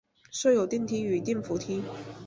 [0.31, 1.83] 设有电梯与电扶梯。